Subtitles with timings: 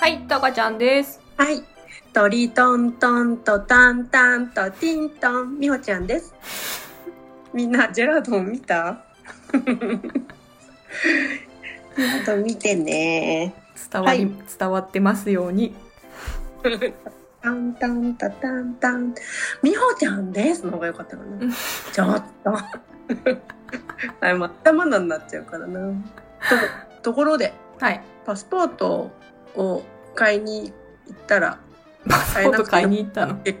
[0.00, 1.20] はい、たかちゃんです。
[1.36, 1.62] はい。
[2.14, 6.34] トリトントンとタンタンとティントン、みほちゃんです。
[7.52, 9.04] みんな、ジェラードン見た？
[9.52, 9.68] ジェ
[11.98, 13.52] ラードン見てね。
[13.92, 15.74] 伝わり、はい伝わってますように。
[17.42, 19.14] タンタンタタンタン、
[19.62, 21.54] みほちゃんですの方が良かったかうんな。
[21.92, 22.56] ちょっと。
[24.20, 25.78] あれ、またまだになっちゃうからな。
[27.02, 28.02] とところで、はい。
[28.24, 29.19] パスポート
[29.56, 29.82] を
[30.14, 30.72] 買いに
[31.06, 31.58] 行ったら、
[32.08, 33.40] パスポート買いに行ったの？
[33.44, 33.56] え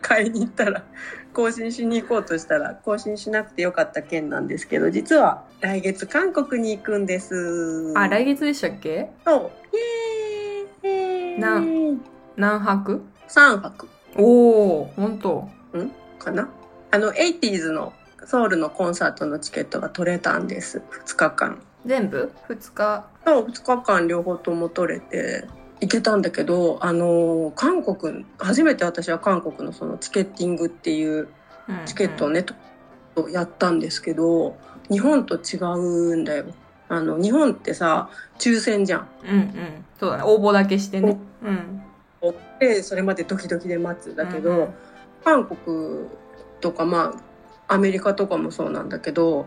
[0.00, 0.84] 買いに行ったら
[1.32, 7.92] 更新しに行こうとしたら更新しなくてよかった件なんですけど実は来月韓国に行くんです。
[7.96, 9.10] あ、来月でしたっけ？
[9.24, 9.50] そう。
[10.84, 11.60] イエーイな
[12.36, 13.88] 何泊？3泊。
[14.16, 15.48] おお、本当。
[16.18, 16.48] かな？
[16.92, 17.92] あの 80s の
[18.24, 20.82] ソウルのコンサートのチケットが取れたんです。
[21.06, 23.04] 2日間全部 ?2 日？
[23.24, 25.46] そう2日間両方とも取れて
[25.80, 31.28] 行けたんだけどあの韓国初めて私は韓国のそのチケッティングっていう
[31.68, 32.54] うんチケットをね、と
[33.28, 34.56] やったんですけど
[34.90, 36.46] 日本と違うんだよ
[36.88, 39.84] あの日本ってさ抽選じゃんうんうん。
[39.98, 40.22] そうだね。
[40.24, 41.16] 応募だけしてね。
[41.42, 41.82] うん。
[42.60, 44.74] でそれまでドキドキで待つだけど、うんうん
[45.24, 46.06] 韓国
[46.60, 47.12] とかま
[47.66, 49.46] あアメリカとかもそうなんだけど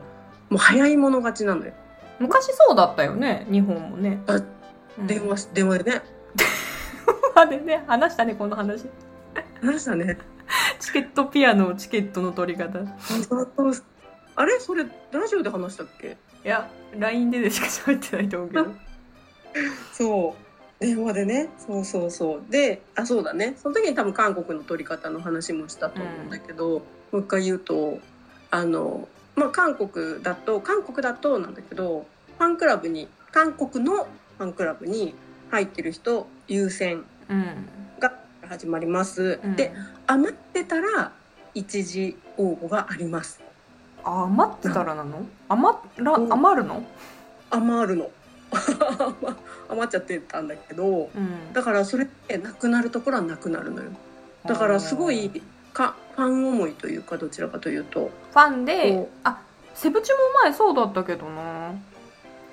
[0.49, 1.71] もう早い者勝ちなのよ
[2.19, 3.47] 昔そうだったよね。
[3.49, 4.21] 日本もね。
[4.27, 6.01] あうん電話し電話でね
[7.35, 8.85] あれね、話したね、この話。
[9.61, 10.17] 話したね
[10.79, 12.79] チケットピアノ、チケットの取り方。
[12.79, 12.83] い
[14.35, 14.59] あれ？
[14.59, 16.17] それラジオで話したっけ？
[16.43, 18.65] や、LINE ででしか喋ってないと思うけど。
[19.93, 26.81] そう電話でねそうそうそうであそうだねその時に多分韓国の取り方の話もしたと思うんだけど、
[27.11, 27.99] もう一回言うと
[28.51, 29.07] あの
[29.39, 32.05] まあ韓国だと韓国だとなんだけど
[32.37, 34.03] ファンクラブに韓国の
[34.37, 35.15] ファンクラブに
[35.49, 37.65] 入ってる人優先うん。
[37.99, 38.13] が
[38.47, 39.55] 始まります、うん。
[39.55, 39.71] で
[40.07, 41.11] 余ってたら
[41.53, 43.41] 一時応募があります。
[44.03, 45.25] あ余ってたらなの？
[45.47, 46.33] 余らうん。
[46.33, 46.83] 余るの？
[47.49, 48.11] 余るの。
[49.69, 51.53] 余っちゃってたんだけどうん。
[51.53, 53.91] だからそれってなくなるところはなくなるのよ。
[54.45, 55.41] だからすごい
[55.73, 58.11] かファン思いというかどちらかというと。
[58.31, 59.41] ファンでこあ
[59.73, 61.71] セブチも前そうだったけどな。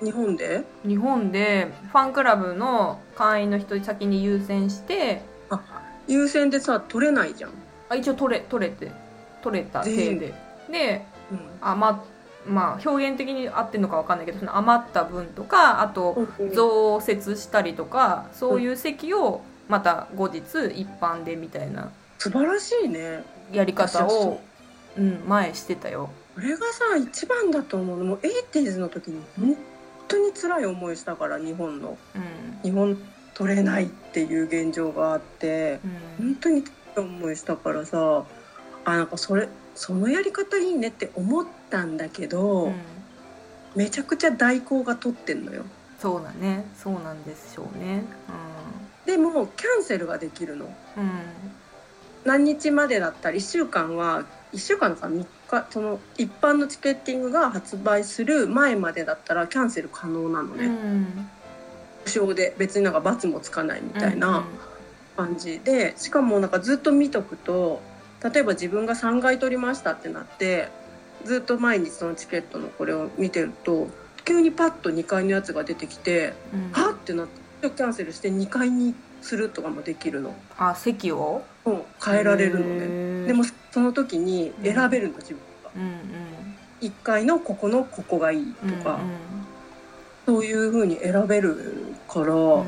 [0.01, 0.63] う日本で？
[0.85, 5.21] 日本でファンクラブの会員の人先に優先して。
[6.07, 7.51] 優先でさ取れないじゃん、
[7.89, 8.91] あ一応取れ取れて。
[9.41, 10.33] 取れたで手で。
[10.71, 11.39] でうん。
[11.59, 11.97] 余
[12.47, 20.39] まあ表現的に合ってるのか分かんないけどその余った分とかあとうん増設したりとかそういう席をまた後日
[20.73, 21.91] 一般でみたいな。
[22.19, 24.41] 素晴らしいねやり方を、
[24.97, 26.09] うん、前してたよ。
[26.35, 28.19] これがさ一番だと思うのもう
[28.53, 29.57] 80s の時に本
[30.07, 31.97] 当に辛い思いしたから日本の。
[32.15, 32.61] うん。
[32.63, 32.97] 日本
[33.33, 35.79] 取れないっていう現状があって
[36.19, 36.33] うん。
[36.33, 36.63] 本当に
[36.95, 38.25] 思いしたからさ
[38.85, 42.75] あなんかそれそのやり方いいねって思ったんだけど、うん。
[43.75, 45.63] めちゃくちゃ代行が取ってんのよ。
[45.99, 46.65] そうだね。
[46.75, 48.03] そうなんでしょうね。
[49.05, 50.65] でもキャンセルができるの。
[50.65, 51.09] うん、うん、
[52.27, 61.05] 何日までだったら1週間は1週間か3日その一般のチケッティングが発売する前までだったらキャンセル可能なのうね、ん。
[61.05, 61.25] 無
[62.05, 64.43] 償で別になんか罰もつかないみたいな
[65.15, 67.81] 感じでしかもなんかずっと見とくと
[68.21, 70.67] 例えば自分が3回取りましたってなって
[71.23, 73.87] ずっと毎日そのチケットのこれを見てると
[74.25, 76.71] 急にパッと2階のやつが出てきてうん。
[76.73, 77.27] はっってなっ
[77.61, 80.35] てキャンセルして2階にするとかもできるの。
[80.57, 81.43] あ席を？
[81.67, 82.87] もう変えられるのね。
[83.21, 85.71] ねでもその時に選べるの自分が。
[85.75, 85.91] うんうん。
[86.79, 88.99] 1階のここのここがいいうんとか、
[90.25, 91.57] そういう風に選べる
[92.07, 92.59] から、うん。
[92.61, 92.65] うん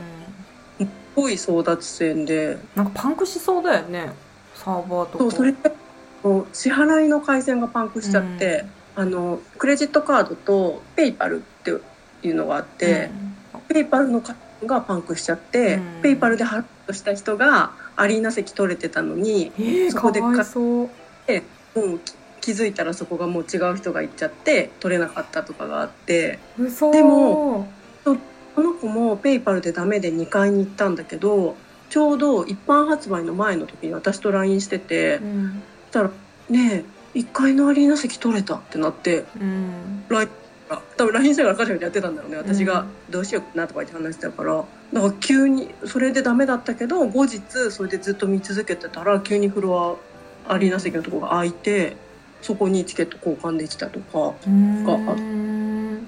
[1.20, 2.58] すごい争奪戦で。
[2.76, 4.14] なんかパンクしそうだよね
[4.56, 5.18] サーバーとか。
[5.18, 5.54] そうそれ
[6.54, 8.66] 支払いの回線がパンクしちゃって、
[8.96, 11.72] あのクレジットカードとペイパルって
[12.26, 13.10] いうのがあって、
[13.68, 17.72] ペイパルの回線がパンクしちゃって、うんペイパルで払おうとした人が
[18.02, 20.90] アリーナ席取れてたのに、うん、えー、かそこでわいそう。
[21.76, 22.00] う
[22.42, 26.92] 気づいたらそこがもう違う人が行っちゃって取れなかったとかがあって嘘。
[26.92, 27.68] でも
[28.56, 31.56] この子もペイパルでダメで2階に行ったんだけど
[31.90, 35.64] ちょうど一般発売の前の時に私と LINE しててうん。
[35.92, 36.12] そしたら
[36.50, 36.86] 「ね
[37.16, 40.04] え1階のアリーナ席取れた」ってなってうん。
[40.10, 40.28] ラ
[40.76, 42.38] イ多分 LINE しながらカシャカシャやってたんだろうね。
[42.38, 43.12] 私がうん。
[43.12, 44.56] どうしようかなとか言って話してたから。
[44.94, 50.00] だから急にそれでダメだったけど後日それでずっと見続けてたら急にフロ
[50.48, 51.96] アアリーナ席のとこが空いて
[52.42, 56.08] そこにチケット交換できたとかうん。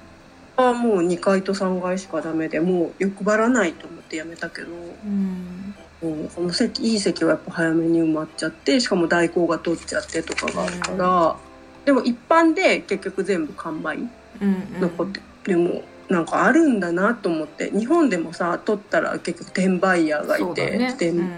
[0.57, 4.67] あもう2階と3階しかダメでもう欲張らないと思ってってやめたけど、
[5.05, 5.73] うん。
[6.01, 11.37] うん、この席いい席はやっぱ早めに埋まっちゃってしかも代行が取っちゃってとかがあるから、
[11.85, 13.99] でも一般で結局全部完売
[14.41, 17.71] うん残って、でもなんかあるんだなと思って。
[17.71, 21.29] 日本でもさ取ったら結局転売ヤーがいて、ねでうん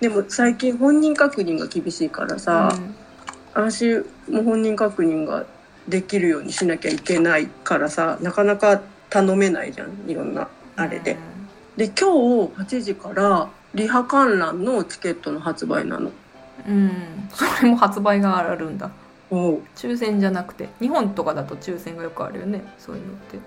[0.00, 2.76] でも最近本人確認が厳しいからさ、
[3.54, 3.98] 私
[4.28, 5.46] も本人確認が
[5.86, 11.16] できるようにしなきゃいけないからさなかなか頼めないじゃんいろんなあれで。
[11.76, 16.10] で今日8時からリハ観覧のチケットの発売なの。
[16.66, 16.92] うん、うん。
[17.30, 18.90] それも発売があるんだ
[19.32, 23.38] 抽選じゃなくて日本とかだと抽選がよくあるよねそういうのって。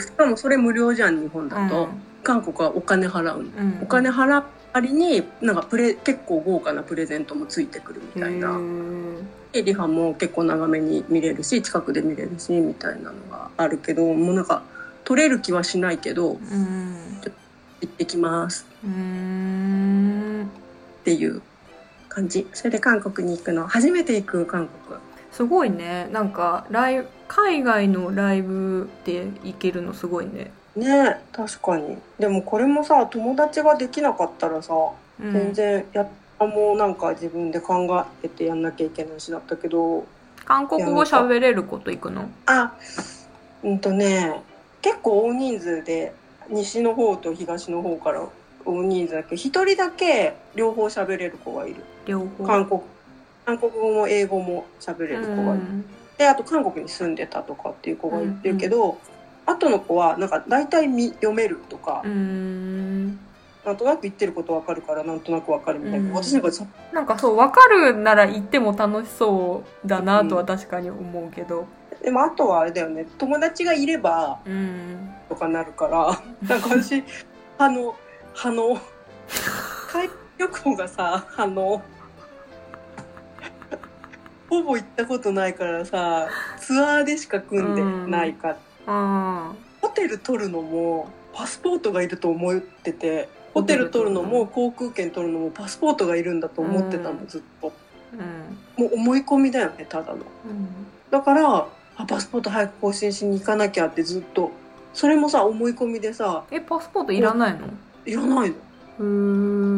[0.00, 1.88] しかもそれ無料じゃん日本だと、うん。
[2.22, 3.32] 韓国はお金払うの。
[3.34, 3.78] うん。
[3.82, 8.58] お金払ったりになんかプレ結構豪華なプレゼントもついてくるみたいな。
[9.52, 14.62] でリハも結構長めに見れるし近くで見れるしみたいなのがあるけどもうなんか
[15.04, 16.40] 取れる気はしないけどうん。
[17.80, 18.66] 行ってきます。
[18.80, 18.84] っ
[21.04, 21.42] ていう
[22.08, 22.46] 感じ。
[22.52, 23.66] それで韓国に行くの。
[23.66, 24.98] 初めて行く韓国
[25.36, 26.08] すごいね。
[26.10, 31.98] なんかライブ海外のライブで行けるのすごいね、ね確かに。
[32.18, 34.74] でもこれもさ友達ができなかったらさ
[35.18, 37.88] うん、全然やったもうなんか自分で考
[38.22, 40.04] えてやんなきゃいけないしだったけど
[40.44, 42.28] 韓国語喋れること行くの？
[42.44, 42.74] あ
[43.64, 44.42] うんとね
[44.82, 46.12] 結構大人数で
[46.50, 48.28] 西の方と東の方から
[48.66, 51.76] 大人数だけど一人だけ両方喋れる子がいる。
[52.04, 52.44] 両方。
[52.44, 52.82] 韓国
[53.46, 55.64] 韓国語も英語も喋れる子がいる、
[56.18, 58.98] であと韓国に住んでたとかっていう子がいるけど、
[59.46, 63.18] 後の子はなんか大体み読めるとかう、ん。
[63.64, 66.14] なんとなく言ってることわかるからなんとなくわかるみたいな、うん。
[66.14, 71.66] 私なんかさなんかそう分かるなら行っても楽しそうだなとは確かに思うけど。
[72.02, 73.06] でもあとはあれだよね。
[73.18, 75.14] 友達がいればうん。
[75.28, 77.04] とかなるから なんか私
[77.58, 77.94] あの
[78.42, 78.78] あの
[79.90, 81.82] 海外旅行がさあの
[84.48, 86.28] ほぼ行ったことないからさ
[86.60, 88.56] ツアーでしか組んでないか
[88.86, 97.26] あホテル取るのもパスポートがいると思っててホテル取るのも航空券取るのもパスポートがいるんだと思ってたの、うん。
[97.26, 97.72] ずっと。
[98.12, 98.16] う
[98.82, 98.84] ん。
[98.84, 100.18] もう思い込みだよねただの。
[100.18, 100.22] うん。
[101.10, 101.66] だから
[101.96, 104.52] あパスポート早く更新しに行かなきゃってずっと。
[104.92, 107.68] それもさ思い込みでさえパスポートいらないの？
[108.06, 108.56] いらないの。
[109.00, 109.04] うー。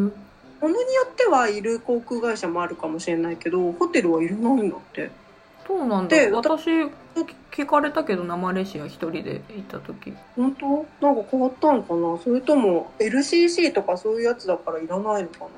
[0.06, 0.12] ん
[0.60, 5.10] ものによってはいる航空会社もあるかもしれないけどホテルはいらないんだって。
[5.66, 6.16] そうなんだ。
[6.16, 6.66] で私
[7.50, 10.14] 聞かれたけどなマレーシア一人で行った時。
[10.36, 10.86] 本当？
[11.06, 12.18] なんか変わったのかな？
[12.24, 15.48] それとも LCC とかそういうやつだからいらないのかな？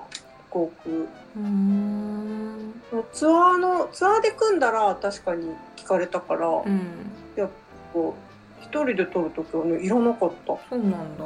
[0.51, 0.97] 航空。
[0.97, 2.75] うーん。
[3.13, 6.81] ツアーのツアーで組んだら確かに聞かれたから、うん。
[7.93, 8.15] こ
[8.61, 10.47] う一人で撮る時はねいらなかった。
[10.47, 11.25] そうなんだ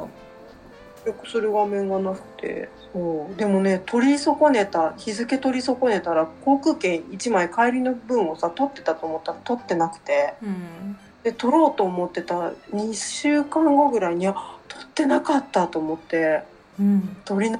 [1.05, 2.69] よくする画面がなくて。
[2.93, 3.35] そう。
[3.35, 10.33] でもね取り損ねた日付取り損ねたら航空券1枚帰りの分をさ取ってたと思ったら取ってなくて。
[10.41, 10.97] うん。
[11.23, 14.35] で取ろうと思ってた2週間後ぐらいにあ
[14.67, 16.43] 取ってなかったと思って。
[16.79, 17.17] うん。
[17.25, 17.59] 取りな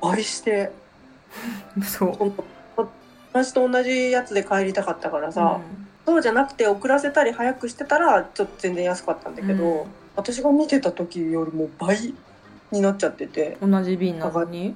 [0.00, 0.70] 倍して。
[1.82, 2.32] そう。
[3.32, 5.60] 私と同じやつで帰りたかったからさ、
[6.06, 9.86] そうじゃなくて遅らせたり早くしてたらちょっと全然安かったんだけど、うん。
[10.14, 12.14] 私が見てた時よりも倍
[12.74, 13.56] になっちゃってて。
[13.60, 14.74] うん同じ便なのに？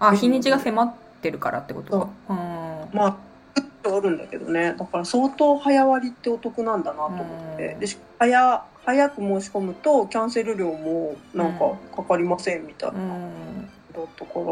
[0.00, 2.08] あ日にちが迫ってるからってことか。
[2.28, 2.32] う。
[2.32, 2.36] ん。
[2.92, 3.16] まあ
[3.82, 4.74] あるんだけどね。
[4.76, 7.80] だから相当早割ってお得なんだなと思って、うん。
[7.80, 13.68] でし早早く申し込むとキャンセル料もなんかかかりませんみたいな、うん。
[13.94, 14.46] だったから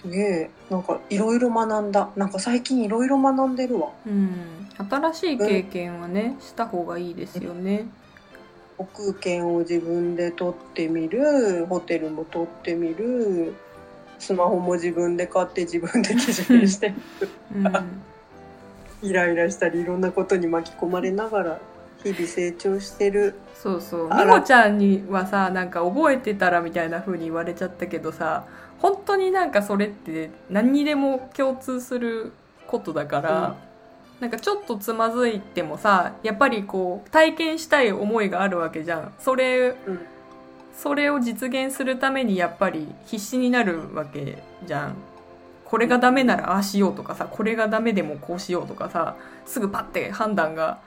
[0.00, 2.10] すげえなんかいろいろ学んだ。
[2.16, 3.90] なんか最近いろいろ学んでるわ。
[4.06, 4.68] うん。
[4.90, 7.88] 新しい経験はねした方がいいですよね
[8.82, 13.54] 航空券を自分で取ってみるホテルも取ってみる
[14.18, 16.94] スマホも自分で買って自分で記事にして
[17.54, 17.72] うん。
[19.02, 21.58] イライラしたりいろんなことに巻き込まれながら
[22.04, 23.34] 日々成長してる。
[23.54, 24.08] そうそう。
[24.10, 24.26] あら。
[24.26, 28.44] みほちゃんにはさなんか覚えてたらみたいな風に言われちゃったけどさ
[28.78, 32.32] 本当になんかそれって何にでも共通する
[32.66, 33.56] ことだから、
[34.22, 39.12] なんかちょっとつまずいてもさやっぱりこう体験したい思いがあるわけじゃん。
[39.18, 40.00] それうん。
[40.72, 44.94] それを実現するためにやっぱり必死になるわけじゃん。
[45.64, 50.78] これがダメならああしようとかさこれがダメでもこうしようとかさすぐパッて判断が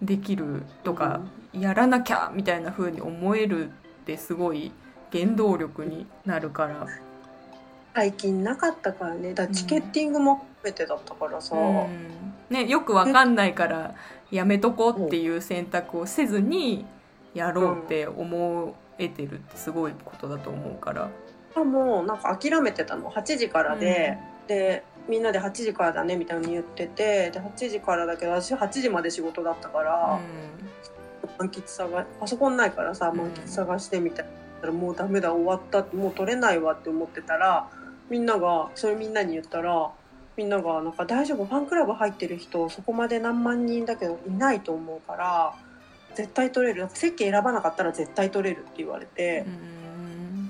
[0.00, 3.70] できるとか、やらなきゃみたいな風に思えるっ
[4.04, 4.70] てすごい
[5.10, 6.86] 原動力になるから、
[7.96, 9.34] 最近なかったからね。
[9.34, 13.94] だチケッティングも含めてだったからさ、うんね、よくわかんないから
[14.30, 16.84] やめとこうっていう選択をせずに
[17.34, 21.10] やろうって思えてるってすごいことだと思うから。
[21.54, 23.10] あもうなんか諦めてたの。
[23.10, 30.20] 8時からで、でみんなで8時からだねみたいに言っててで8時からだけど私8時まで仕事だったから、
[31.38, 33.18] 満喫探パソコンないからさうん。
[33.18, 34.26] 満喫探してみたい
[34.62, 37.68] な、もうダメだ終わったもう取れないわって思ってたら
[38.10, 39.90] みんながそれみんなに言ったら
[40.36, 45.54] みんながなんか大丈夫ファンクラブ入ってる人そこまで何万人だけどいないと思うから
[46.14, 46.88] 絶対取れる。
[46.94, 49.44] 席選ばなかったら絶対取れるって言われて。
[49.46, 49.76] うん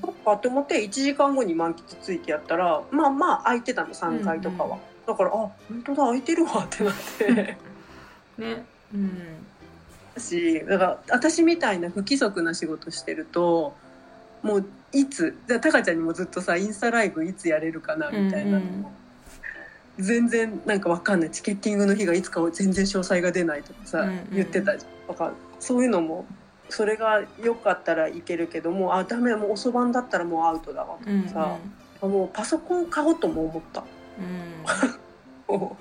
[0.02, 7.56] そっかって思って1時間後に満喫ついてやったらまあまあ空いてたの3階とかは、うんだからあ本当だ空いてるわってなって。
[8.38, 8.64] ね。
[8.92, 9.46] うん。
[10.18, 13.74] しだから私みたいな不規則な仕事してると
[14.42, 18.86] もういつだタカちゃんにもずっとさインスタライブいつやれるかなみたいな、うんうん
[19.98, 21.30] 全然なんかわかんない。
[21.30, 24.28] チケッティングの日がいつか全然詳細が出ないとかさ、うんうん。
[24.32, 25.08] 言ってたじゃん。
[25.08, 26.26] だからそういうのも
[26.68, 31.58] それが良かったらいけるけどもあダメもう遅番だったらもうアウトだわとうんかさ、
[32.06, 33.84] もうパソコン買おうとも思った。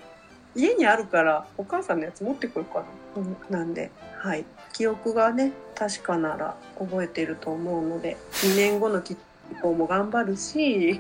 [0.56, 2.86] 家にあるからお母さんのやつ持ってこようかな、
[3.22, 3.92] うんなんで。
[4.18, 4.46] はい。
[4.72, 9.18] 記憶がね確かなら覚えてると思うので2年後のキッ
[9.62, 11.00] コも頑張るし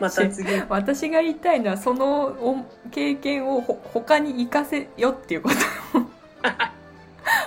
[0.00, 0.48] また次。
[0.68, 5.56] 私が言いたいのはそのお経験をほ他に生かせよっていうこと。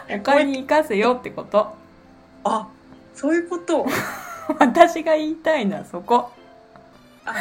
[0.23, 1.73] 他に生かせよってこと。
[2.43, 2.67] あ
[3.13, 3.85] そういうこと。
[4.59, 6.31] 私が言いたいのはそこ。
[7.25, 7.33] あ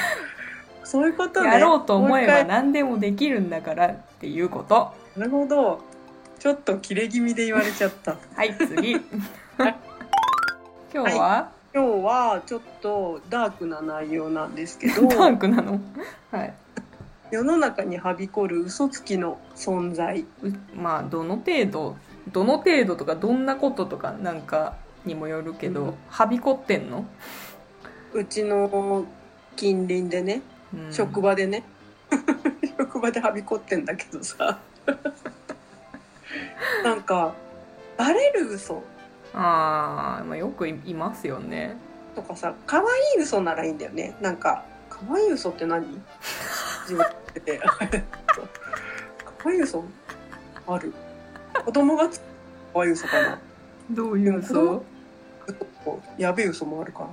[0.84, 1.48] そういうことね。
[1.48, 4.92] やろうと思えば何でもできるんだからっていうこと。
[5.16, 5.80] なるほど。
[6.38, 8.16] ちょっと切れ気味で言われちゃった。
[8.34, 8.92] はい次。
[10.94, 15.80] 今日は、今日はちょっとダークな内容なんですけど ダークなの？
[16.30, 16.54] はい。
[17.30, 20.24] 世の中にはびこる嘘つきの存在。
[20.42, 21.96] うまあどの程度？
[22.32, 25.94] どの程度とかどんなこととかなんかにもよるけど、うん。
[26.08, 27.06] はびこってんの、
[28.12, 29.04] うちの
[29.56, 30.42] 近隣でね、
[30.74, 30.92] うん。
[30.92, 31.62] 職場でね。
[32.78, 34.58] 職場ではびこってんだけどさ。
[36.84, 37.34] なんか
[37.96, 38.82] バレる嘘
[39.34, 41.76] あー、まあよくいいますよね。
[42.14, 44.16] とかさ可愛い嘘ならいいんだよね。
[44.20, 45.86] なんか可愛い嘘って何？
[46.82, 47.06] 自分
[47.44, 47.60] で
[49.24, 49.84] 可愛い嘘？
[50.66, 50.92] ある。
[51.64, 52.20] 子供がつ
[52.72, 53.38] 可愛い嘘かな。
[53.90, 54.82] どういう嘘？
[56.18, 57.12] やべえ嘘もあるからね。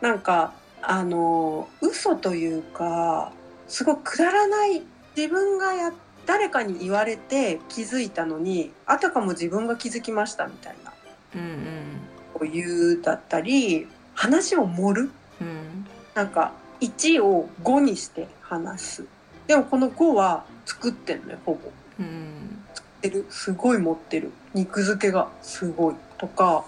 [0.00, 3.32] なんかあの嘘というか
[3.68, 4.82] すごいくだらない
[5.16, 5.92] 自分がや
[6.26, 10.92] 誰かに言われて気づいたのにあたかも自分が気づきましたみたいな
[11.36, 11.58] うんうん。
[12.34, 15.10] こういうだったり話を盛る。
[15.40, 19.04] うんなんか1を5にして話す。
[19.46, 21.60] でもこの5は作ってんのよほぼ。
[22.00, 22.64] うん。
[22.98, 23.26] ってる。
[23.30, 24.32] すごい持ってる。
[24.54, 26.64] 肉付けがすごいとか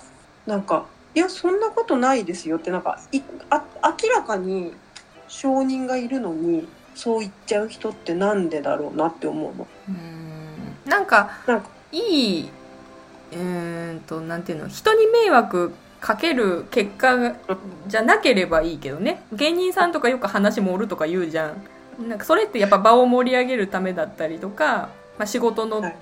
[0.46, 3.20] なんかいやそんなことないですよってなんか明
[4.14, 4.74] らかに
[5.26, 9.66] 証人がいるのにそう言っちゃう人ってなんでだろうなって思うの。
[9.88, 10.90] うん。
[10.90, 11.78] なんかなんか。
[11.90, 12.48] いい
[13.32, 17.36] うーんとなんていうの人に迷惑かける結果が
[17.86, 19.22] じゃなければいいけどね。
[19.32, 22.08] 芸人さんとかよく話盛るとか言うじゃん。
[22.08, 25.96] なんかそれってやっぱ場を盛り上げるためだったりとか、まあ、仕事の、はい。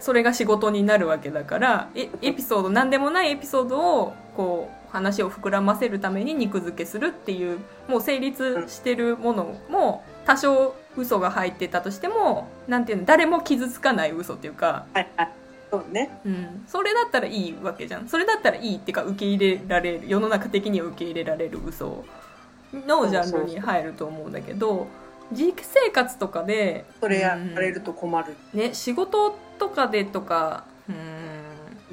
[0.00, 7.58] それが仕事になるわけだからえエピソード何でもないエピソードをこう話を膨らませるために肉付けするっていう
[7.88, 14.86] もう成立してるものも多少嘘が入ってたとしてもなんていうの誰も傷つかない嘘っていうか。
[14.94, 15.37] はいはい
[15.70, 16.20] そうね。
[16.24, 18.08] うん、それだったらいいわけじゃん。
[18.08, 22.04] それだったらいいっていうか受け入れられる世の中的には受け入れられる嘘
[22.72, 24.86] のジャンルに入ると思うんだけど
[25.32, 28.34] 実生活とかでそれやうんられると困る。
[28.54, 30.94] ね仕事とかでとかうん。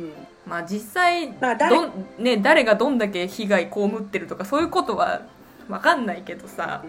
[0.06, 0.14] うん。
[0.46, 5.22] まあ実際どん、ね、誰がどんだけ被害被ってるとかそういうことは
[5.68, 6.84] 分かんないけどさ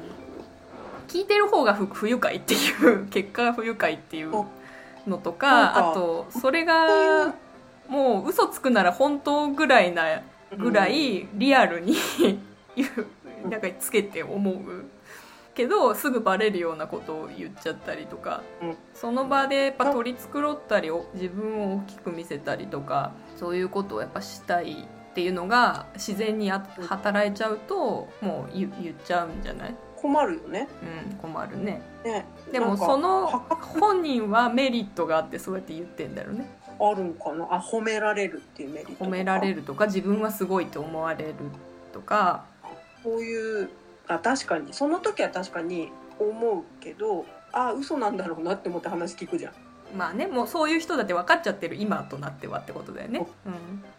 [1.09, 2.57] 聞いてる方が不不愉快ってい
[2.95, 4.33] う結果が不愉快っていう
[5.07, 7.35] のとかかあとそれが
[7.89, 10.23] もう嘘つくなら本当ぐらいな
[10.59, 11.95] ぐらいリアルに
[12.75, 13.07] 言う
[13.49, 14.85] なんかつけて思う
[15.55, 18.77] けどすぐバレるようなことを言っちゃったりとか、うん。
[18.93, 30.69] その場でやっぱ取り繕ったりを自分を大きく見せたりとかそういうことをやっぱしたいっていうのが自然にあ働いちゃうともう言言っちゃうんじゃない、困るよね。
[31.11, 31.83] うん、困るね。
[32.05, 33.41] ねでもそのは
[33.81, 36.49] 本人はメリットがあってそうやって言ってんだよね。
[36.79, 37.45] あるんかな？
[37.50, 41.35] あ褒められるっていうメリット褒められるとか自分はすごいと思われる
[41.93, 42.45] とか。
[43.03, 43.71] そういう
[44.09, 44.73] あ確かに。
[44.73, 49.53] その時は確かに思うけどあ嘘なんだろうなって思って話聞くじゃん。
[49.97, 53.26] まあねもうそういう人だって分かっちゃってる今となってはってことだよね。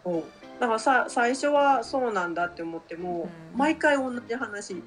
[0.04, 0.10] う。
[0.10, 0.22] ん。
[0.60, 3.58] だからさ最初はそうなんだって思っても、うん。
[3.58, 4.82] 毎回同じ話うん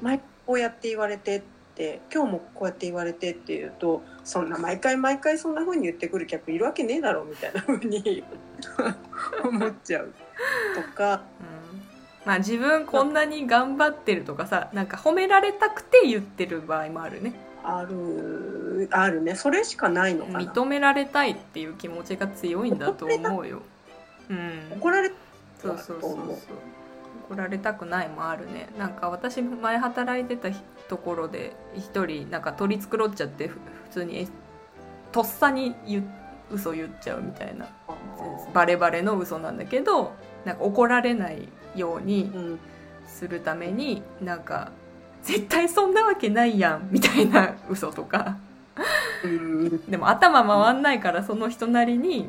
[0.00, 1.42] 毎回こうやって言われてっ
[1.76, 8.24] て今日もこうやって言われてって言うとそんな毎回毎回そんな風に言ってくる客いるわけねえだろみたいな風に
[9.44, 10.12] 思っちゃう
[10.74, 11.22] とか。
[11.40, 11.80] うん。
[12.26, 17.32] まあ自分こんなに頑張ってるとかさなんか褒められたくて言ってる場合もあるね。
[17.62, 19.36] あるあるね。
[19.36, 20.40] それしかないのかな。
[20.40, 23.62] 認められたいっていう気持ちが強いんだと思うよ。
[24.28, 25.12] うん、怒られ
[25.60, 26.36] そうそうそうそう
[27.30, 28.68] 怒られたくないもあるね。
[28.76, 30.48] なんか私前働いてた
[30.88, 34.28] ところで一人なんか取り繕っちゃってふ普通にえ
[35.12, 36.04] とっさに言う
[36.54, 37.68] 嘘言っちゃうみたいな。
[38.52, 40.12] バレバレの嘘なんだけど
[40.44, 42.58] なんか怒られないようにうん
[43.06, 44.72] するためになんか
[45.22, 48.38] 絶対そんなわけないやんみたいな嘘とか。
[49.22, 49.88] うん。
[49.88, 52.28] でも頭回んないからその人なりに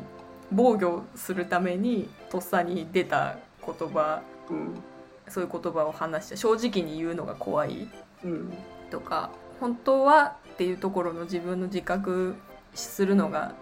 [0.52, 4.22] 防御するためにとっさに出た言葉。
[4.48, 4.91] うん
[5.32, 7.88] そういう言葉を話して正直に言うのが怖い。
[8.22, 8.52] うん。
[8.90, 12.34] とか本当はっていうところの自分の自覚
[12.74, 13.54] するのが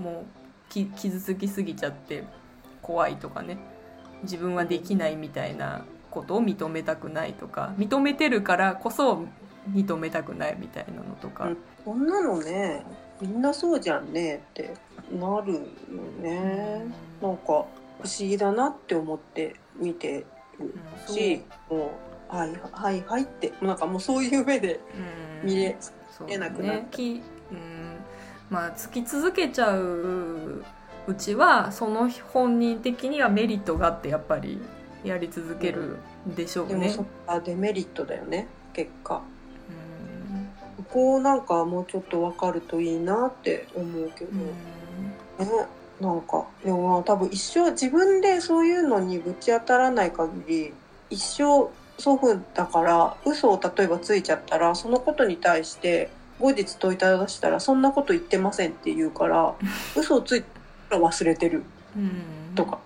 [0.00, 0.24] もう
[0.68, 2.24] き傷つきすぎちゃって
[2.80, 3.58] 怖いとかね。
[4.22, 7.74] 自分はできないみたいなことを認めたくないとか。
[7.76, 9.24] 認めてるからこそ
[9.70, 11.56] 認めたくないみたいなのとか、うん。
[11.84, 12.84] こんなのね
[13.20, 14.74] みんなそうじゃんねって
[15.12, 15.60] なるよ
[16.20, 16.86] ね。
[17.20, 17.66] なんか不思
[18.20, 20.24] 議だなって思って見て
[20.60, 20.74] る
[21.08, 21.92] うんしも
[22.30, 24.80] うはいはいはいってなんかもうそういう目で
[25.42, 25.48] うん。
[25.48, 25.76] 見れ
[26.10, 26.84] そう見えなくなった。
[26.86, 27.22] き
[27.52, 27.96] うん。
[28.50, 30.62] まあつき続けちゃう
[31.06, 34.60] うちはその本人的にはメリットがあってやっぱり
[35.04, 35.98] やり続ける
[36.28, 36.74] んでしょうね。
[36.74, 39.22] でもそっかデメリットだよね結果。
[40.76, 40.84] うん。
[40.84, 45.46] ここをなんかもうちょっと分かるといいなって思うけど、うん。
[45.46, 45.66] ね
[46.00, 50.72] なんかでも多分一生自分でそういうのにぶち当たらない限り
[51.10, 59.54] 一生祖父だから嘘を例えばついちゃったらそのことに対して後日問いただしたらそんなこと言ってませんって言うから
[59.96, 60.44] 嘘をつい
[60.88, 61.64] たら忘れてる。
[61.96, 62.54] うん。
[62.54, 62.78] とか。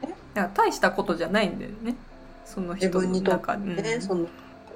[0.00, 1.96] だから大したことじゃないんだよね。
[2.44, 4.02] その人自分にとっての中で、ね、うん。
[4.02, 4.26] その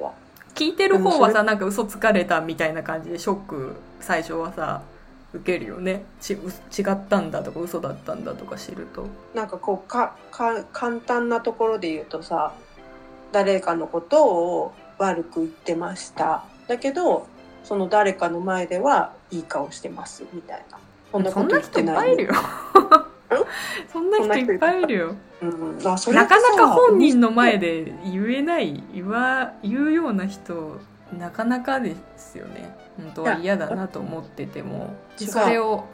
[0.01, 0.13] は。
[0.55, 4.83] 聞いてる方はさなんか嘘つかれたみたいな感じでショック最初はさ
[5.35, 6.05] 受けるよね。
[6.21, 9.07] ちう違ったんだとか嘘だったんだとか知ると。
[9.35, 12.55] なんかこうかか簡単なところで言うとさ
[13.33, 16.45] 誰かのことを悪く言ってました。
[16.69, 17.27] だけど
[17.65, 20.79] その誰かの前ではいい顔してますみたいな。
[21.11, 22.33] そんなこと言ってない いっぱいいるよ。
[23.93, 24.95] そんな人いっぱいいる。
[24.95, 25.17] よ。
[25.43, 30.79] うん、なかなか本人の前で言えない言わ言うような人
[31.19, 35.85] なかなかですよね本当は嫌だなと思っててもそれを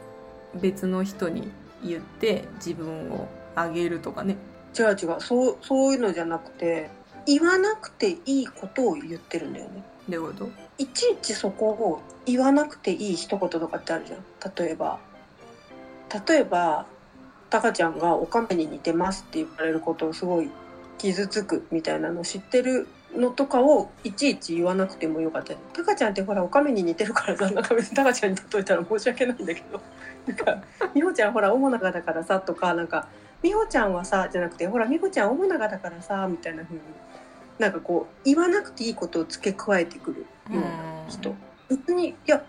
[0.55, 1.51] 別の人に
[1.83, 4.35] 言って自分を上げるとかね。
[4.77, 5.19] 違う違う。
[5.19, 6.89] そうそういうのじゃなくて
[7.25, 9.83] 言わなくていいことを言ってるんだよね。
[10.07, 10.49] どういうこと？
[10.77, 14.23] いちいちそこを言わなくていい一言とかってあるじゃん。
[14.55, 14.99] 例えば。
[16.27, 16.87] 例えば
[17.51, 20.49] タカちゃんが「おかめに似てます」って言われることをすごい
[20.97, 25.53] 傷つくみたいなの知ってるのとかをいちいち言わなくてもよかった。
[25.53, 29.81] よタカちゃんってほらおかめに似てるからさなんか別にタカちゃんに例えたら申し訳ないんだけど。
[30.27, 33.07] なんか「美穂ちゃんほら主長だからさ」とかなんか
[33.41, 36.81] 「美穂ちゃんはさ」じゃなくて「ほら美穂ちゃん主長だからさ」みたいな風に
[37.57, 40.65] なんかこう言わなくていいことを付け加えてくるような
[41.09, 41.33] 人。
[41.67, 42.43] 別にいや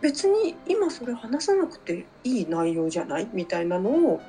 [0.00, 4.20] 別に今それ話さなくていい内容じゃないみたいなのを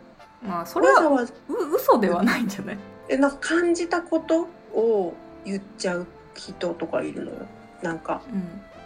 [0.41, 2.77] まあそれはう嘘ではないんじゃない？
[3.09, 5.13] えなんか感じたことを
[5.45, 6.05] 言っちゃう
[6.35, 7.37] 人とかいるのよ。
[7.81, 8.21] なんか。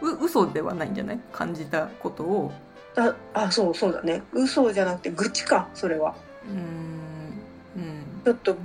[0.02, 0.10] うん。
[0.10, 1.20] う嘘ではないんじゃない？
[1.34, 2.52] 感じたことを。
[2.96, 4.24] だあそうそうだね。
[4.34, 6.16] 嘘じゃなくて愚痴かそれは。
[6.48, 7.82] うん。
[7.82, 8.24] うん。
[8.24, 8.56] ちょっと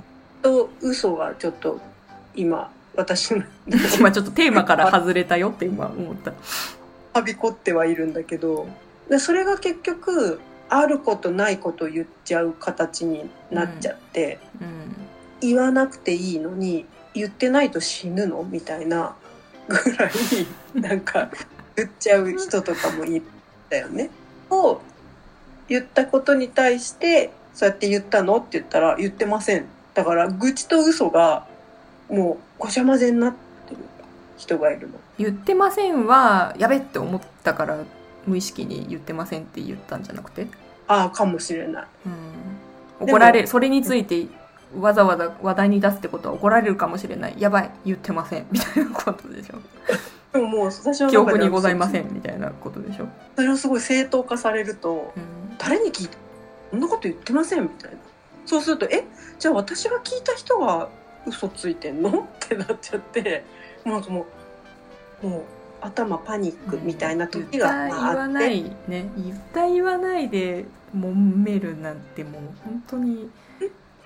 [0.41, 1.79] と嘘がちょっと
[2.35, 3.43] 今私の
[3.97, 6.33] 今ちょっとテーマから外れたよって今思った。
[7.13, 8.67] はびこってはいるんだけど。
[9.09, 14.95] でそれが結局あることないこと言っちゃう形になっちゃって、うん。
[15.41, 18.43] 言わなくていいのに言ってないと死ぬの？
[18.43, 19.15] みたいな
[19.67, 20.11] ぐらい
[20.75, 21.31] なんか
[21.75, 23.23] 言っちゃう人とかもいるん
[23.69, 24.09] だよね。
[24.49, 24.81] を
[25.67, 28.37] 言ったことに対してそうやって言ったの？
[28.37, 29.65] って言ったら言ってません。
[29.93, 31.47] だから愚痴と嘘が
[32.09, 33.77] もうごちゃ混ぜになってる
[34.37, 34.99] 人がいるの。
[35.17, 37.77] 言ってませんはやべって思ったから
[38.27, 40.47] 無意識に言ってませんって言ったんじゃなくて、
[40.87, 41.85] ああかもしれない。
[42.99, 44.27] うん、怒られるそれについて
[44.79, 47.35] わざわざ話題に出すってことは怒られるかもしれない。
[47.37, 48.47] やばい言ってません。
[48.51, 49.55] みたいなことでしょ。
[50.33, 55.57] でももう私の中で記憶にございませんみたいなことでしょ、それをすごい正当化されるとうん。
[55.57, 56.17] 誰に聞いた
[56.71, 57.97] そんなこと言ってませんみたいな。
[58.45, 59.05] そうするとえ
[59.39, 60.89] じゃあ私が聞いた人が
[61.25, 62.09] 嘘ついてんの？
[62.43, 63.43] ってなっちゃって
[63.85, 64.25] もうも
[65.23, 65.41] うもう
[65.81, 69.09] 頭パニックみたいな時がああって、言わないね。
[69.17, 73.29] 言った言わないで揉めるなんてもう本当に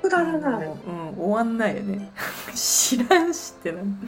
[0.02, 0.68] くだらない。
[0.68, 2.10] もううん、終わんないよね。
[2.56, 4.00] 知らんしってなん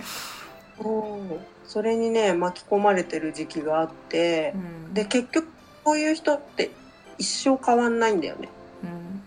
[0.82, 1.39] そう。
[1.65, 4.93] それにね巻き込まれてる時期があってうん。
[4.93, 5.47] で結局
[5.84, 6.71] こういう人って
[7.17, 8.49] 一生変わんないんだよね。
[8.84, 9.21] うん。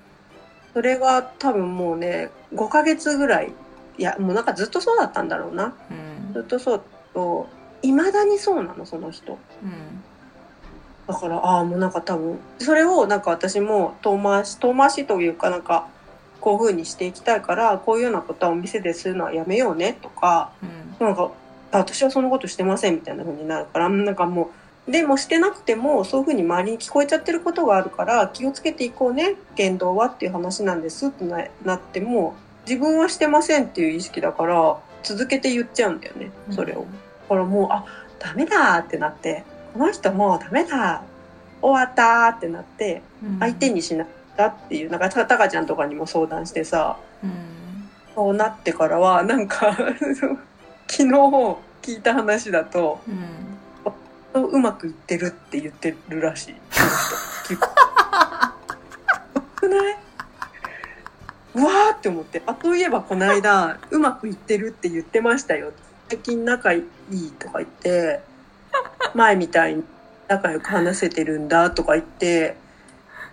[0.72, 3.52] それが多分もうね5ヶ月ぐらい
[3.96, 5.74] いやもうなんかずっとそうだったんだろうな。
[5.90, 6.32] うん。
[6.34, 7.46] ずっとそうと
[7.82, 9.38] いまだにそうなのその人。
[9.62, 10.02] うん。
[11.06, 15.88] だからああもうなんか多分それをなんか私も遠回し遠回しというかなんか
[16.44, 20.52] こういう風にしていきたいからこういうようなことはお店でするのはやめようねとか
[21.00, 21.06] うん。
[21.06, 21.30] なんか
[21.72, 24.50] あ私はそのことしてませんみたいな風になるからなんかも
[24.86, 32.34] うでもしてなくてもそういう風に周りに聞こえちゃってることがあるから気をつけていこうね言動はっていう話なんですってななっても
[32.66, 36.80] 自分はしてませんっていう意識だから続けて言っちゃうんだよねそれを。
[36.80, 37.86] だからもうあ
[38.18, 41.02] ダメだってなってこの人もうダメだ
[41.62, 43.38] 終わったってなってうん。
[43.38, 47.30] 相手にしなかったっていうなんかたたかちゃんとかにも相談してさうん。
[48.14, 49.72] そうなってからはなんか
[50.86, 51.04] 昨日
[51.82, 56.54] 聞いた話だとうんうまくいってるって言ってるらしい。
[57.56, 57.68] こ
[59.34, 59.96] の人ない？
[61.54, 62.42] うわーって思って。
[62.44, 65.70] あといえばこの間うまくいってるって言ってましたよ。
[66.08, 68.22] 最近仲いいとか言って
[69.14, 69.84] 前みたいに
[70.26, 72.56] 仲良く話せてるんだとか言って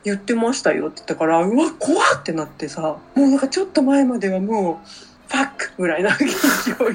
[0.03, 4.87] 言ってましたよって言ったからうわ怖ってなってさもうなんかちょっと前まではもう
[5.31, 6.25] ファックぐらいな勢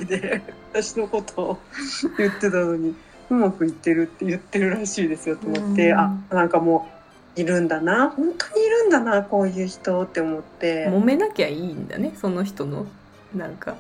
[0.03, 0.43] いで
[0.73, 1.59] 私のことを
[2.19, 2.95] 言ってたのに
[3.31, 5.99] うまくいってるって言ってるらしいですよと思って、うん。
[5.99, 6.89] あなんかも
[7.37, 12.87] ういるんだな本当にいるんだなこういう人って思って、揉めなきゃいいんだねその人の
[13.35, 13.77] なんか。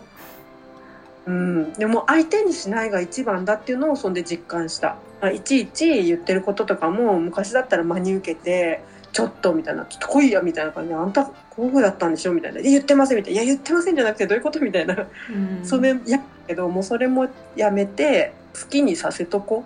[1.26, 4.96] うん、でも相手にしないが一番だっていうのをそんで実感した。
[5.20, 8.82] あいちいち言ってることとかも昔だったら真に受けて
[9.16, 12.60] ちょっとみたいなちょっと来いやみたいな感じであんたこういう風だったんでしょみたいな。
[12.60, 13.40] 言ってませんみたいな。
[13.40, 14.60] いや言ってませんじゃなくてどういうこと？
[14.60, 14.94] みたいな。
[14.94, 15.64] うん。
[15.64, 17.26] それやけどもうそれも
[17.56, 19.64] やめて好きにさせとこ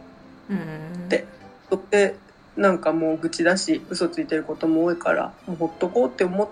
[0.48, 0.54] う。
[0.54, 1.08] ん。
[1.08, 1.26] で
[1.68, 2.14] そって
[2.56, 6.48] なんかもう愚痴だし嘘ついてることも多いからもうほっとこうって思っ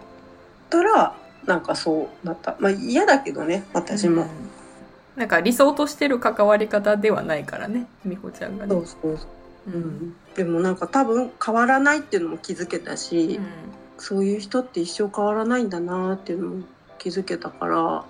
[0.69, 1.15] たら
[1.47, 2.57] なんかそうなった。
[2.59, 4.29] まあ嫌だけどね私も、うん。
[5.15, 8.73] なんか理想としてる関わり方ではないからね美穂ちゃんがね。
[8.73, 9.27] そうそうそ
[9.69, 13.41] う、ううんん、でもなんか多分変わらないっていうのも気づけたし、
[13.97, 16.65] そういう人って一生変わらないんだなっていうのも
[17.01, 18.05] 気づけたから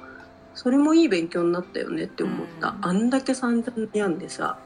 [0.53, 2.85] それもいい勉強になったよねって思った、うん。
[2.85, 4.59] あんだけ散々悩んでさ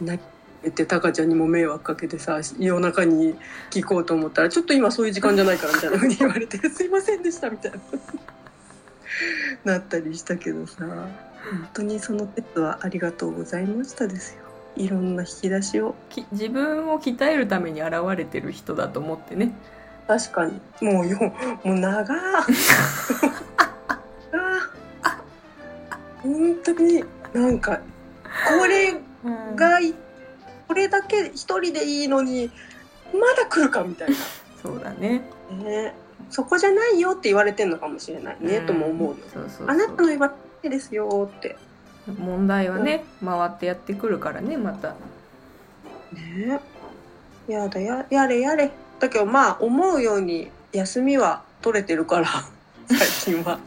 [0.00, 0.16] な
[0.62, 3.34] 言ってタカちゃんにも迷惑かけてさ夜中に
[3.72, 7.78] 聞こうと思ったらちょっと今そういう時間じゃないからみたいな風に言われて「すいませんでした」みたいな。
[9.64, 10.84] なったりしたけどさ
[11.50, 14.43] 本当にその説はありがとうございましたですよ
[14.76, 15.94] いろんな引き出しを。
[16.10, 19.52] き自分を鍛えるために現れてる人だと思ってね。
[20.06, 20.60] 確かに。
[20.80, 21.18] もうよ
[21.62, 22.18] もう長ー
[25.02, 25.22] あ
[26.22, 27.80] 本当になんか
[28.58, 28.94] これ
[29.54, 29.94] がい
[30.68, 32.50] これだけ一人でいいのに
[33.12, 34.08] まだ来るかみたい
[34.62, 35.22] そうだね。
[35.50, 35.94] なね。
[36.30, 39.16] そこじゃないよって言われてんのかもしれないね、とも思うよ。
[39.32, 39.68] そうそうそう。
[39.68, 41.56] あなたの言われですよって
[42.06, 44.94] 問題はね回ってやってくるからねまた。
[46.12, 46.60] ね。
[47.48, 48.70] やだややれやれ。
[49.00, 52.26] だけどまあ思うように休みは取れてるから
[53.24, 53.58] 最近は。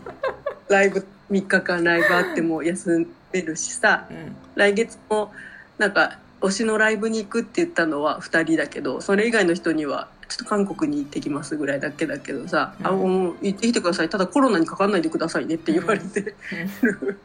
[0.69, 4.07] ライブ3日間ライブあっても休めるしさ。
[4.09, 4.35] うん。
[4.55, 5.31] 来月も
[5.77, 12.87] なんか推しのライブに行くって言ったのは2人だけどそれ以外の人にはちょっと韓国に行ってきますぐらいだけだけどさ「うん。
[12.87, 14.09] あもう行ってきてください。
[14.09, 16.21] ただコロナにかかんないでくださいね」って言われて。
[16.81, 17.19] る、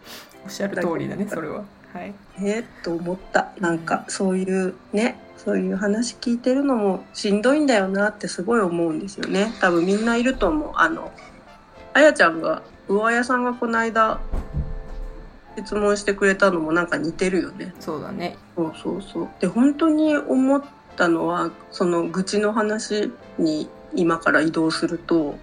[0.44, 1.64] おっしゃる通りだねそれは。
[1.92, 2.14] はい。
[2.38, 3.52] ねと思った。
[3.60, 9.52] なんかそういうねそういう話聞いてるのもしんどいんだよなってすごい思うんですよね。
[9.60, 10.70] 多分みんないると思う。
[10.74, 11.10] あの
[11.94, 14.20] あやちゃんが魚屋さんがこの間
[15.56, 17.74] 質問してくれたのもなんか似てるよね。
[17.80, 18.36] そうだね。
[18.56, 19.28] そうそうそう。
[19.40, 20.62] で本当に思っ
[20.96, 25.38] たのはその愚痴の話に今から移動すると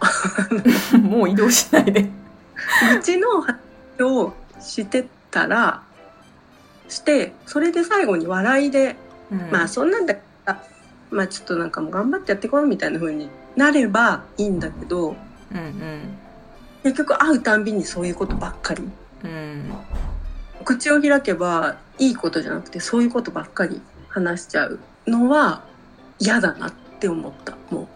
[1.00, 2.10] もう移動しないで。
[2.94, 3.58] 愚痴の話
[4.02, 5.82] をしてたら
[6.88, 8.96] してそれで最後に笑いで
[9.50, 10.62] まあそんなんだったら
[11.10, 15.16] まあちょっとなんかもう頑張ってやってこうみたいな風になればいいんだけど
[15.52, 16.18] うんうん。
[16.82, 18.82] 結局会うたんびにそういうことばっかり。
[19.24, 19.72] うん。
[20.64, 23.80] 口を開けばいいことじゃなくてそういうことばっかり
[24.14, 25.62] 話しちゃうのは
[26.18, 27.56] 嫌だなって思った。
[27.70, 27.88] も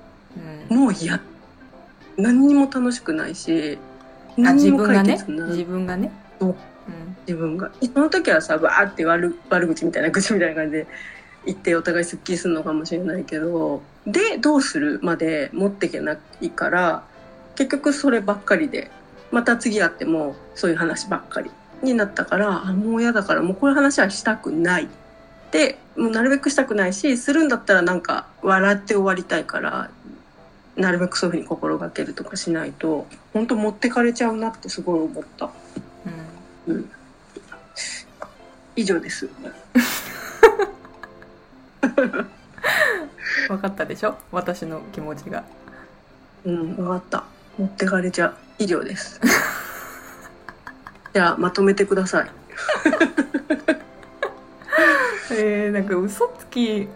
[0.71, 0.75] う。
[0.75, 0.77] ん。
[0.77, 1.21] うもう嫌。
[2.17, 3.79] 何にも楽しくないし
[4.37, 5.17] あ何にも自分がね？
[5.17, 6.13] 解決にな自分がね？
[6.41, 6.49] そう。
[6.49, 6.57] うん。
[7.27, 7.71] 自分が。
[7.95, 10.87] その時はさバーって悪悪口みたいな口みたいな感じで
[11.47, 17.05] 言ってお互いすっきりするのかもしれないけどでどうするまで持っていけないから
[17.55, 18.91] 結局そればっかりで
[19.31, 21.51] また次会ってもそういう話ばっかり
[21.83, 24.89] になったからあもう嫌だからもうこういう話はしたくない
[25.51, 29.91] でもうなるべくしたくないしするんだったらなんか笑って終わりたいから
[30.77, 35.51] なるべくそういうふうに心がけるとかしないと本当持ってかれちゃうなってすごい思った。
[36.67, 36.91] うんうん
[38.77, 39.29] 以上です。
[43.49, 44.17] 分かったでしょ？
[44.31, 45.43] 私の気持ちが
[46.45, 47.25] うん、分かった。
[47.59, 48.35] 持ってかれちゃう。
[48.61, 49.21] 以上です。
[51.13, 52.31] じゃあ、まとめてください。
[55.31, 56.89] えー、なんか嘘つき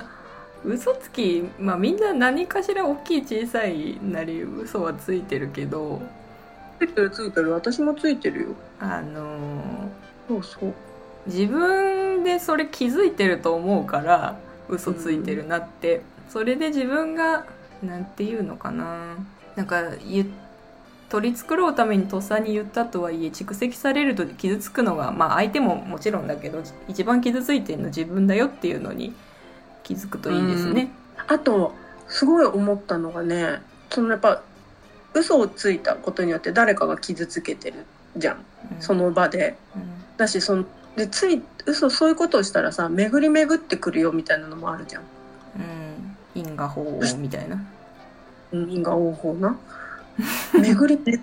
[0.64, 6.00] 嘘つきまあみんな何かしら大きい小さいなり嘘はついてるけど
[6.78, 7.52] ついてるついてる。
[7.52, 8.48] 私もついてるよ。
[8.80, 10.72] あのーそうそう。
[11.26, 14.36] 自分でそれ気づいてると思うから
[14.68, 17.44] 嘘ついてるなって、それで自分が
[17.82, 19.16] なんていうのかな
[19.54, 20.26] なんかゆ
[21.12, 29.12] 取り繕うためにとっさに言ったとはいえ蓄積されると傷つくのがまあ相手ももちろんだけど一番傷ついてるの自分だよっていうのに
[29.82, 30.90] 気づくといいですね。
[31.28, 31.74] あと、
[32.08, 34.40] すごい思ったのがね、そのやっぱ、
[35.12, 37.84] 嘘をついたことによって誰かが傷つけてる
[38.16, 38.36] じゃん。
[38.36, 38.38] う
[38.78, 39.56] んその場で。
[39.76, 39.82] うん
[40.16, 45.02] だし、その、で、つい、嘘、そういうことをしたらさ、巡り巡ってくるよみたいなのもあるじゃん。
[45.56, 47.62] うん、因果法王みたいな。
[48.52, 49.58] うん、因果応報な。
[50.52, 51.20] 巡り、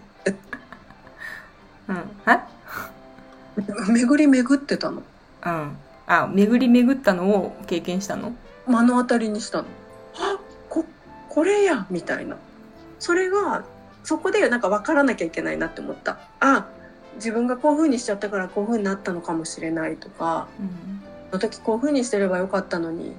[1.88, 2.47] うん、は
[3.89, 5.04] 巡り巡ってたの。
[5.45, 5.78] うん。
[6.08, 8.34] あ、巡り巡ったのを経験したの？
[8.67, 9.67] 目の当たりにしたの。
[10.15, 10.86] あこ
[11.30, 12.38] これやみたいな。
[12.99, 13.63] それが
[14.04, 16.19] そこでなんか分からなきゃいけないなって思った。
[16.39, 16.67] あ
[17.15, 21.02] 自分がこういう風にしちゃったからこういう風になったのかもしれないとかうん。
[21.32, 23.13] あの時こういう風にしてればよかったのに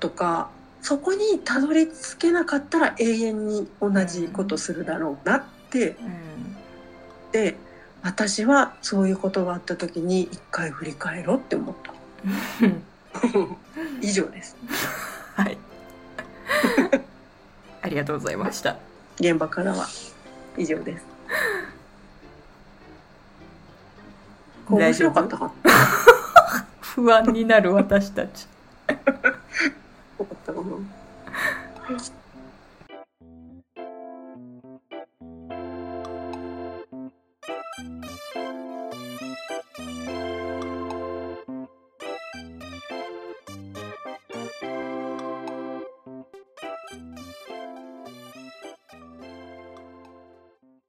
[0.00, 0.50] とか
[0.84, 6.56] そこにたどり着けなかったら永遠に同じことするだろうなってうん。
[7.32, 7.56] で
[8.02, 11.94] 私はそういうことがあった時に一回振り返ろうって思った。
[14.02, 14.56] 以上です。
[15.34, 15.56] はい。
[17.80, 18.76] ありがとうございました。
[19.18, 19.86] 現場からは
[20.58, 21.06] 以上です。
[24.68, 25.72] 面白かったかな？
[26.82, 28.46] 不安になる私たち。
[30.70, 32.23] は。